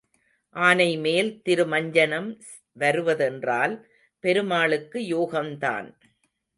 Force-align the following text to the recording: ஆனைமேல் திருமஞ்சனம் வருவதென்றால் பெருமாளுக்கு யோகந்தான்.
ஆனைமேல் 0.55 1.29
திருமஞ்சனம் 1.49 2.29
வருவதென்றால் 2.79 3.75
பெருமாளுக்கு 4.23 4.99
யோகந்தான். 5.15 5.89